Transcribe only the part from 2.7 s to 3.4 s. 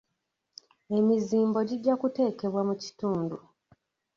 kitundu.